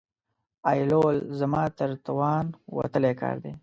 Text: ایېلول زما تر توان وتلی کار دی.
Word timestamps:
ایېلول 0.69 1.17
زما 1.39 1.63
تر 1.77 1.89
توان 2.05 2.45
وتلی 2.77 3.13
کار 3.21 3.35
دی. 3.43 3.51